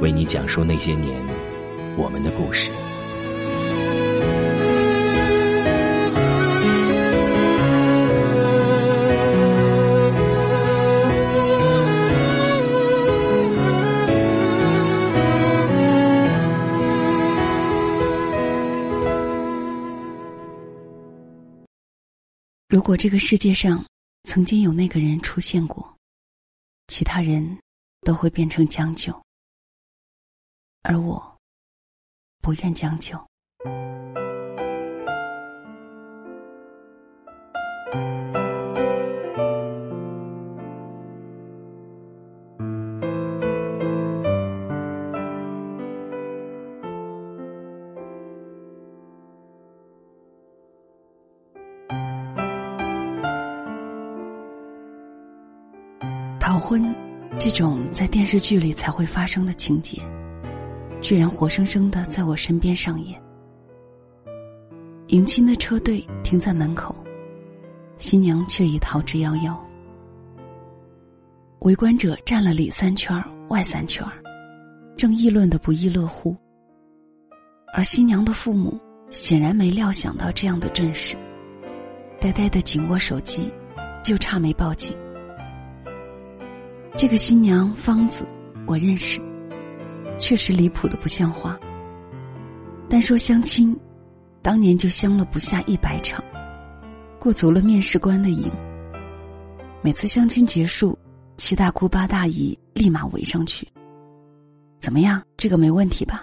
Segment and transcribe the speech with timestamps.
[0.00, 1.20] 为你讲述那些年
[1.96, 2.70] 我们的故事。
[22.68, 23.82] 如果这个世界上
[24.24, 25.90] 曾经有那个人出现过，
[26.88, 27.58] 其他人
[28.02, 29.25] 都会变成将就。
[30.88, 31.20] 而我
[32.40, 33.18] 不愿将就。
[56.38, 56.94] 逃婚，
[57.40, 60.00] 这种在电视剧里才会发生的情节。
[61.06, 63.22] 居然活生生的在我身边上演。
[65.06, 66.96] 迎亲的车队停在门口，
[67.96, 69.56] 新娘却已逃之夭夭。
[71.60, 74.04] 围观者站了里三圈外三圈
[74.96, 76.36] 正议论的不亦乐乎。
[77.72, 78.76] 而新娘的父母
[79.10, 81.14] 显然没料想到这样的阵势，
[82.20, 83.48] 呆呆的紧握手机，
[84.02, 84.92] 就差没报警。
[86.96, 88.26] 这个新娘芳子，
[88.66, 89.20] 我认识。
[90.18, 91.58] 确实离谱的不像话。
[92.88, 93.76] 单说相亲，
[94.42, 96.24] 当年就相了不下一百场，
[97.18, 98.50] 过足了面试官的瘾。
[99.82, 100.98] 每次相亲结束，
[101.36, 103.66] 七大姑八大姨立马围上去。
[104.80, 106.22] 怎么样，这个没问题吧？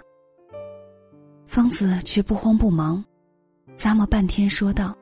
[1.45, 3.03] 方子却不慌不忙，
[3.77, 4.95] 咂摸半天说道：“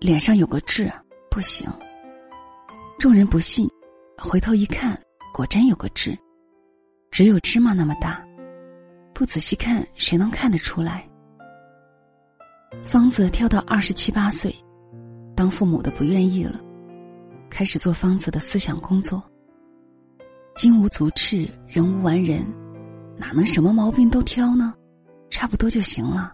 [0.00, 0.90] 脸上有个痣，
[1.30, 1.70] 不行。”
[2.98, 3.68] 众人不信，
[4.16, 4.98] 回头一看，
[5.32, 6.18] 果真有个痣，
[7.10, 8.24] 只有芝麻那么大。
[9.12, 11.08] 不仔细看，谁能看得出来？
[12.82, 14.54] 方子跳到二十七八岁，
[15.36, 16.60] 当父母的不愿意了，
[17.50, 19.22] 开始做方子的思想工作。
[20.54, 22.44] 金无足赤，人无完人，
[23.16, 24.74] 哪能什么毛病都挑呢？
[25.30, 26.32] 差不多就行了。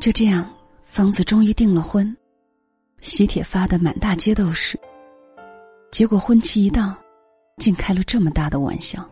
[0.00, 0.48] 就这样，
[0.84, 2.16] 方子终于订了婚，
[3.00, 4.78] 喜帖发的满大街都是。
[5.90, 6.96] 结果婚期一到，
[7.58, 9.08] 竟开了这么大的玩笑。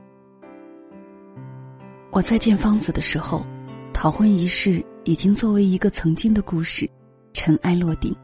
[2.11, 3.45] 我再见方子的时候，
[3.93, 6.89] 逃婚仪式已经作为一个曾经的故事，
[7.33, 8.15] 尘埃落定。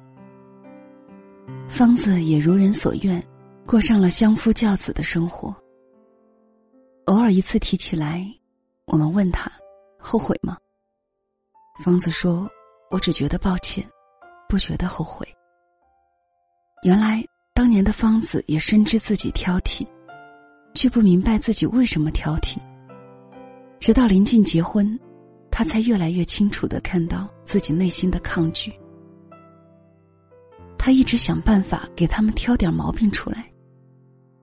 [1.68, 3.22] 方子也如人所愿，
[3.66, 5.54] 过上了相夫教子的生活。
[7.06, 8.26] 偶尔一次提起来，
[8.86, 9.52] 我们问他
[9.98, 10.56] 后悔吗？
[11.82, 12.48] 方子说
[12.90, 13.86] ：“我只觉得抱歉，
[14.48, 15.26] 不觉得后悔。”
[16.84, 17.22] 原来
[17.52, 19.86] 当年的方子也深知自己挑剔，
[20.74, 22.58] 却不明白自己为什么挑剔。
[23.84, 24.98] 直到临近结婚，
[25.50, 28.72] 他才越来越清楚的看到自己内心的抗拒。
[30.78, 33.46] 他一直想办法给他们挑点毛病出来，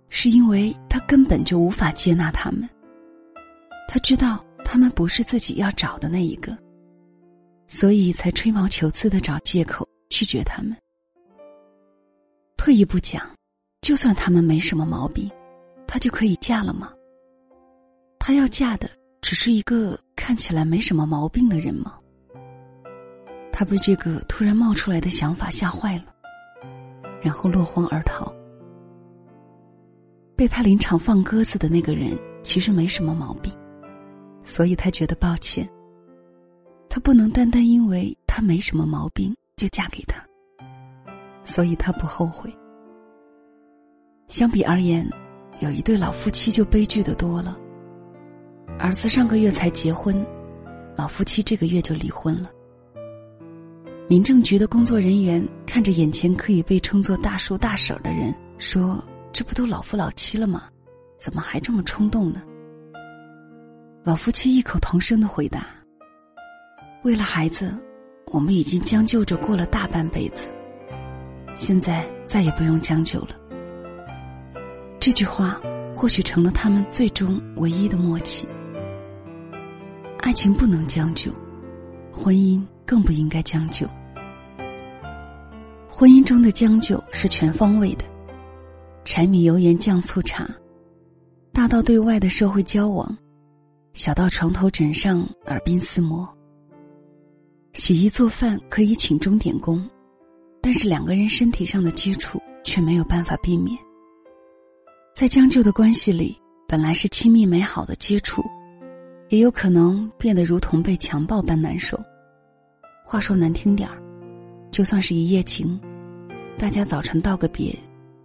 [0.10, 2.70] 是因为他根本就无法接纳他们。
[3.88, 6.56] 他知道他们不是自己要找的那一个，
[7.68, 10.78] 所以才吹毛求疵的找借口拒绝他们。
[12.58, 13.28] 退一步讲，
[13.82, 15.28] 就算他们没什么毛病，
[15.88, 16.94] 他就可以嫁了吗？
[18.20, 18.88] 他要嫁的。
[19.22, 21.98] 只是一个看起来没什么毛病的人吗？
[23.54, 26.06] 他被这个突然冒出来的想法吓坏了，
[27.22, 28.34] 然后落荒而逃。
[30.36, 33.54] 被他临场放鸽子的那个人其实没什么毛病，
[34.42, 35.70] 所以他觉得抱歉。
[36.90, 40.26] 他不能单单因为他没什么毛病就嫁给他，
[41.44, 42.52] 所以他不后悔。
[44.28, 45.08] 相比而言，
[45.60, 47.56] 有一对老夫妻就悲剧的多了。
[48.80, 50.26] 儿子上个月才结婚，
[50.96, 52.50] 老夫妻这个月就离婚了。
[54.08, 59.02] 民政局的工作人员看着眼前可以被称作大叔大婶的人，说
[59.32, 60.64] ：“这不都老夫老妻了吗？
[61.18, 62.42] 怎么还这么冲动呢？”
[64.04, 65.68] 老夫妻异口同声的回答
[67.06, 67.74] ：“为了孩子，
[68.32, 70.48] 我们已经将就着过了大半辈子，
[71.56, 73.36] 现在再也不用将就了。”
[75.00, 75.62] 这句话
[75.96, 78.48] 或许成了他们最终唯一的默契。
[80.22, 81.32] 爱情不能将就，
[82.14, 83.88] 婚姻更不应该将就。
[85.90, 88.06] 婚姻中的将就是全方位的，
[89.04, 90.48] 柴米油盐酱醋茶，
[91.52, 93.18] 大到对外的社会交往，
[93.94, 96.28] 小到床头枕上耳鬓厮磨。
[97.74, 99.84] 洗衣做饭可以请钟点工，
[100.62, 103.78] 但是两个人身体上的接触却没有办法避免。
[105.16, 106.38] 在将就的关系里，
[106.68, 108.44] 本来是亲密美好的接触，
[109.32, 111.98] 也有可能变得如同被强暴般难受。
[113.06, 113.98] 话说难听点儿，
[114.72, 115.80] 就算是一夜情。
[116.58, 117.74] 大家早晨道个别，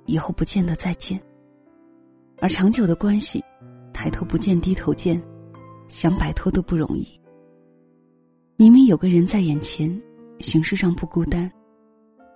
[0.06, 1.20] 以后不见得再见。
[2.40, 3.40] 而长久的关系，
[3.92, 5.22] 抬头不见低头见，
[5.86, 7.06] 想摆脱都不容易。
[8.56, 9.88] 明明有个人在眼前，
[10.40, 11.48] 形式上不孤单，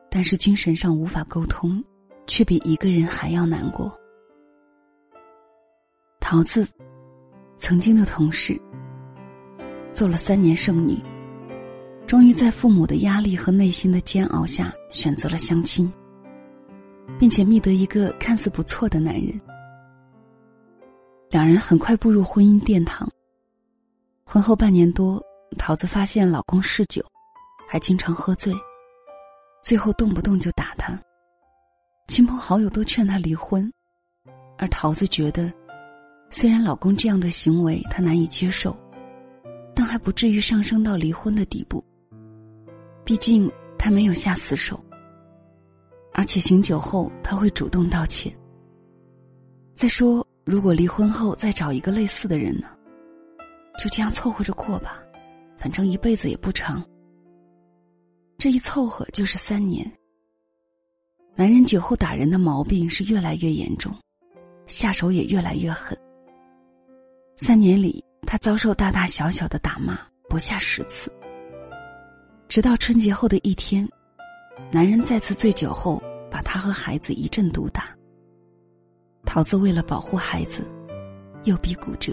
[0.09, 1.83] 但是精神上无法沟通，
[2.29, 3.93] 却比一个人还要难过。
[6.21, 6.65] 桃子，
[7.61, 8.59] 曾经的同事，
[9.93, 10.99] 做了三年剩女。
[12.07, 15.93] 终于在父母的压力和内心的煎熬下，选择了相亲，
[17.19, 19.39] 并且觅得一个看似不错的男人。
[21.29, 23.09] 两人很快步入婚姻殿堂。
[24.25, 25.23] 婚后半年多，
[25.59, 27.05] 桃子发现老公嗜酒，
[27.69, 28.55] 还经常喝醉，
[29.63, 30.99] 最后动不动就打他。
[32.09, 33.71] 亲朋好友都劝她离婚，
[34.59, 35.53] 而桃子觉得，
[36.31, 38.77] 虽然老公这样的行为她难以接受，
[39.75, 41.85] 但还不至于上升到离婚的地步。
[43.05, 44.79] 毕竟他没有下死手，
[46.13, 48.33] 而且醒酒后他会主动道歉。
[49.75, 52.69] 再说，如果离婚后再找一个类似的人呢？
[53.83, 55.03] 就这样凑合着过吧，
[55.57, 56.85] 反正一辈子也不长。
[58.39, 59.91] 这一凑合就是三年。
[61.35, 63.93] 男人酒后打人的毛病是越来越严重，
[64.67, 65.99] 下手也越来越狠。
[67.43, 69.99] 三年里，他遭受大大小小的打骂
[70.29, 71.11] 不下十次。
[72.49, 73.89] 直到春节后的一天，
[74.71, 77.97] 男人再次醉酒后，把他和孩子一阵毒打。
[79.25, 80.63] 桃子为了保护孩子，
[81.45, 82.13] 右臂骨折。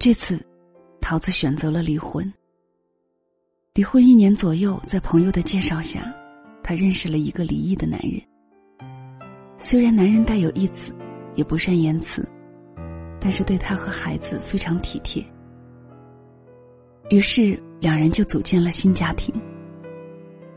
[0.00, 0.44] 这次，
[1.00, 2.30] 桃子选择了离婚。
[3.74, 6.12] 离婚一年左右，在朋友的介绍下，
[6.60, 8.20] 她认识了一个离异的男人。
[9.58, 10.92] 虽然男人带有一子，
[11.36, 12.28] 也不善言辞，
[13.24, 15.24] 但是对他和孩子非常体贴。
[17.08, 17.58] 于是。
[17.80, 19.34] 两人就组建了新家庭。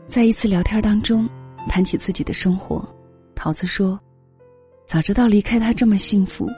[0.06, 1.28] 在一次聊天当中，
[1.68, 2.88] 谈起自己的生活，
[3.34, 4.00] 桃子说
[4.88, 6.48] ：“早知道离开他这么幸福，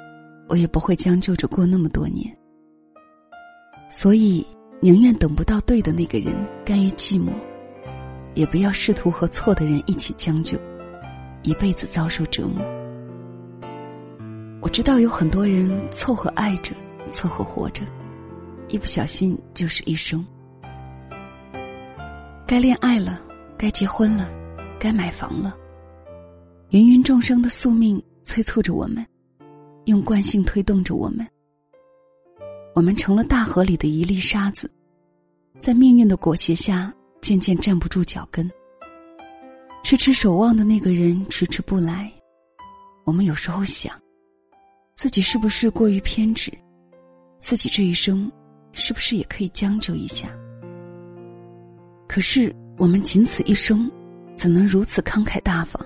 [0.49, 2.33] 我也不会将就着过那么多年。
[3.91, 4.47] 所以，
[4.81, 6.33] 宁愿等不到对的那个人，
[6.65, 7.33] 甘于寂寞，
[8.35, 10.57] 也不要试图和错的人一起将就，
[11.43, 12.65] 一辈子遭受折磨。”
[14.63, 16.75] 我知道有很多人凑合爱着，
[17.11, 17.83] 凑合活着，
[18.69, 20.25] 一不小心就是一生。
[22.47, 23.19] 该恋爱了，
[23.57, 24.29] 该结婚了，
[24.79, 25.57] 该买房了。
[26.71, 29.05] 芸芸众生的宿命催促着我们，
[29.87, 31.27] 用惯性推动着我们。
[32.75, 34.71] 我们成了大河里的一粒沙子，
[35.59, 38.49] 在命运的裹挟下，渐渐站不住脚跟。
[39.83, 42.13] 迟迟守望的那个人迟迟不来，
[43.05, 43.99] 我们有时候想，
[45.01, 46.53] 自己是不是过于偏执？
[47.39, 48.31] 自己这一生，
[48.75, 50.29] 是不是也可以将就一下？
[52.07, 53.91] 可是我们仅此一生，
[54.37, 55.83] 怎能如此慷慨大方，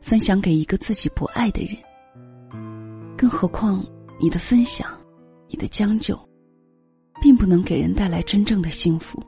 [0.00, 1.76] 分享给一个自己不爱的人？
[3.16, 3.86] 更何况
[4.18, 4.84] 你的分享，
[5.48, 6.18] 你的将就，
[7.22, 9.22] 并不能给人带来真正的幸福。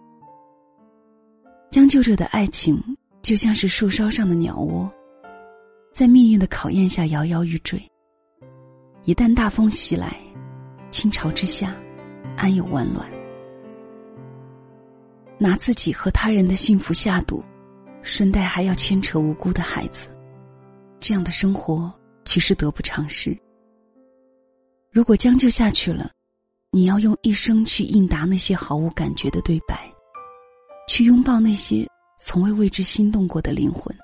[1.70, 2.76] 将就着的爱情，
[3.22, 4.92] 就像是树梢上的鸟窝，
[5.94, 7.80] 在命运的考验下摇摇欲坠。
[9.06, 10.20] 一旦大风袭来，
[10.90, 11.72] 倾巢之下，
[12.36, 13.08] 安有完卵？
[15.38, 17.40] 拿自己和他人的幸福下赌，
[18.02, 20.08] 顺带还要牵扯无辜的孩子，
[20.98, 21.94] 这样的生活
[22.24, 23.38] 其实得不偿失。
[24.90, 26.10] 如果将就下去了，
[26.72, 29.88] 你要用一生去应答那些毫无感觉的对白，
[30.88, 31.86] 去拥抱那些
[32.18, 33.96] 从未为之心动过的灵魂。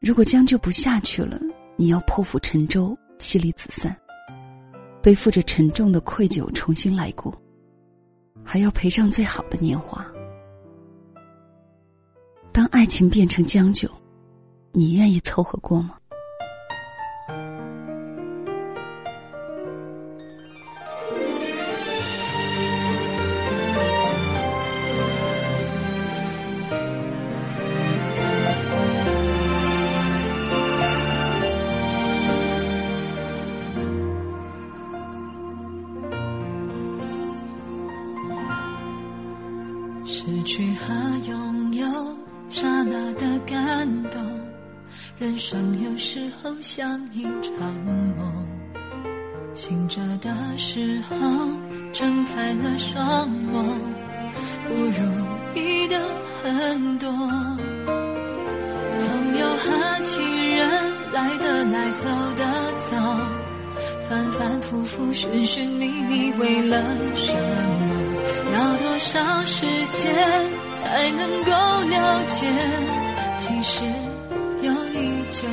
[0.00, 1.38] 如果将就不下去了，
[1.76, 3.94] 你要破釜沉舟，妻离子散。
[5.02, 7.32] 背负着沉重的愧疚重新来过，
[8.44, 10.04] 还要赔上最好的年华。
[12.52, 13.88] 当爱情变成将就，
[14.72, 15.97] 你愿意凑合过吗？
[45.98, 47.74] 时候像一场
[48.16, 48.46] 梦，
[49.52, 51.16] 醒着的时候
[51.92, 53.76] 睁开了双眸，
[54.64, 55.98] 不如意的
[56.40, 57.10] 很多。
[59.00, 60.22] 朋友和情
[60.56, 60.70] 人
[61.12, 62.96] 来的来，走的走，
[64.08, 66.80] 反反复复，寻寻觅觅，为了
[67.16, 67.94] 什么？
[68.54, 70.14] 要多少时间
[70.72, 71.50] 才能够
[71.90, 72.46] 了解？
[73.36, 73.84] 其实
[74.62, 75.46] 有你就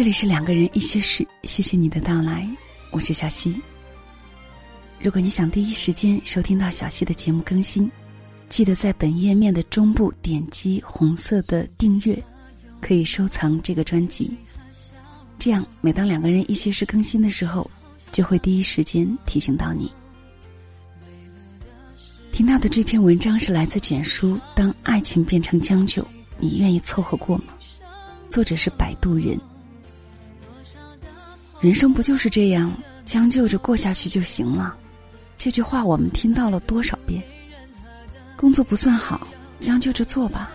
[0.00, 2.48] 这里是两个人一些事，谢谢你的到来，
[2.90, 3.60] 我是小溪。
[4.98, 7.86] 如果你想第一时间收听到小溪的节目更新，
[8.48, 12.18] 记得在本页面的中部点击红色的订阅，
[12.80, 14.34] 可以收藏这个专辑。
[15.38, 17.70] 这样，每当两个人一些事更新的时候，
[18.10, 19.92] 就会第一时间提醒到你。
[22.32, 26.02] 听到的这篇文章是来自简书《当爱情变成将就，
[26.38, 27.44] 你愿意凑合过吗》，
[28.32, 29.38] 作者是摆渡人。
[31.60, 32.72] 人生不就是这样，
[33.04, 34.74] 将就着过下去就行了？
[35.36, 37.22] 这句话我们听到了多少遍？
[38.36, 39.26] 工作不算好，
[39.60, 40.50] 将就着做吧；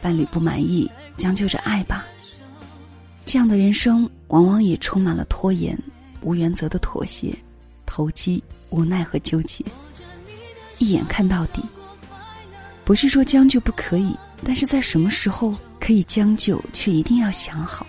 [0.00, 2.04] 伴侣不满意，将就着爱吧。
[3.24, 5.78] 这样的人生，往往也充满了拖延、
[6.22, 7.32] 无原则的妥协、
[7.84, 9.64] 投机、无奈和纠结。
[10.78, 11.62] 一眼看到底。
[12.84, 17.86] 不是说将就不可以，但是在什么时候可以将就，却一定要想好。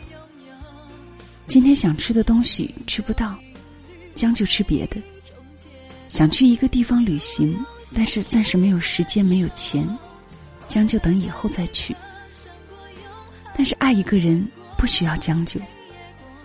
[1.48, 3.36] 今天想吃的东西吃不到，
[4.13, 5.01] 将就吃别的。
[6.10, 7.58] 想去一个地方旅行，
[7.96, 9.88] 但是暂时没有时间、没有钱，
[10.68, 11.96] 将就等以后再去。
[13.56, 14.46] 但是爱一个人
[14.77, 15.60] 不需要将就，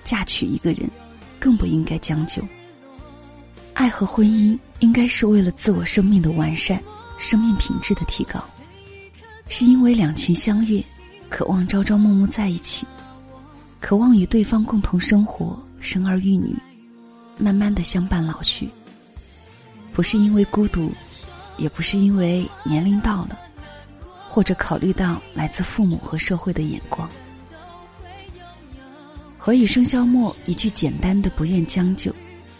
[0.04, 0.88] 嫁娶一个人
[1.38, 2.40] 更不应该将就。
[3.74, 6.80] 爱和婚姻应该是为了自我生命的完善、
[7.18, 8.42] 生命品质的提高，
[9.48, 10.82] 是因为两情相悦，
[11.28, 12.86] 渴望朝朝暮暮在一起。
[13.82, 16.56] 渴望与对方共同生活，生儿育女，
[17.36, 18.68] 慢慢的相伴老去。
[19.92, 20.92] 不是因为孤独，
[21.58, 23.36] 也不是因为年龄到了，
[24.30, 27.06] 或者考虑到来自父母和社会的眼光。
[29.36, 32.14] 何以笙箫默一句简单的“不愿将就”，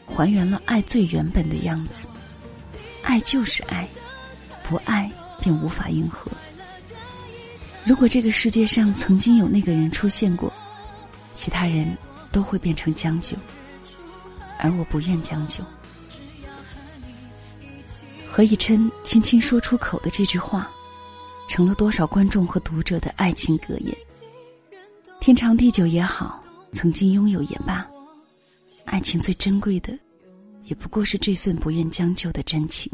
[0.04, 2.08] 还原了爱最原本的样子。
[3.04, 3.88] 爱就是爱，
[4.64, 5.08] 不爱
[5.40, 6.28] 便无法应和。
[7.86, 10.52] 如果这个世界上曾经有那个人出现过。
[11.34, 11.96] 其他人
[12.30, 13.36] 都会变成将就，
[14.58, 15.64] 而我不愿将就。
[18.28, 20.70] 何以琛轻轻说出口的这句话，
[21.48, 23.94] 成了多少观众和读者的爱情格言。
[25.20, 27.86] 天长地久也好，曾经拥有也罢，
[28.86, 29.92] 爱情最珍贵的，
[30.64, 32.90] 也不过是这份不愿将就的真情。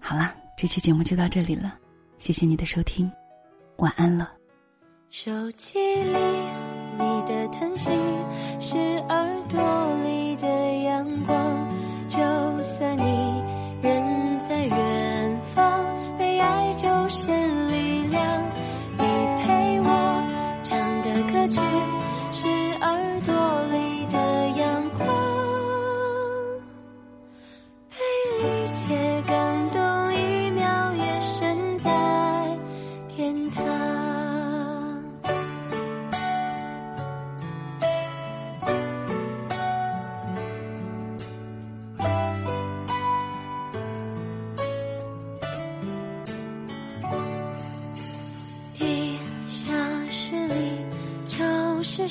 [0.00, 1.78] 好了，这期节目就到这里了，
[2.18, 3.10] 谢谢你的收听，
[3.78, 4.30] 晚安了。
[5.08, 6.18] 手机里
[7.76, 8.11] 星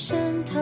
[0.04, 0.61] 渗透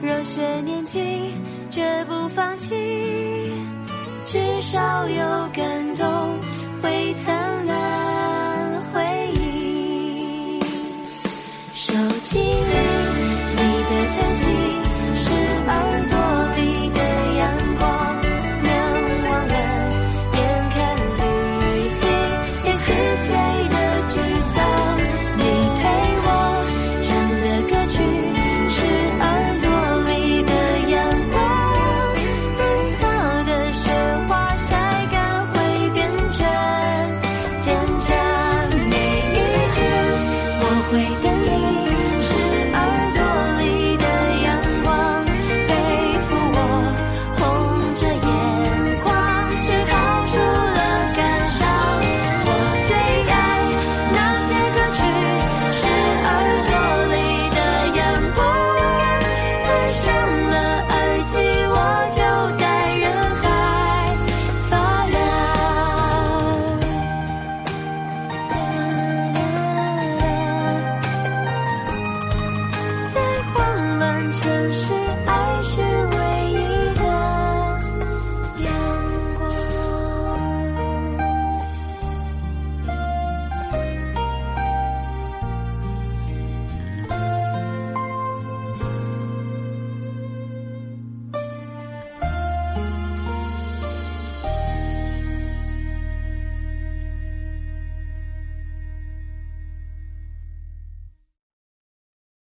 [0.00, 1.00] 热血年轻，
[1.70, 2.74] 绝不放弃，
[4.24, 6.06] 至少有感动。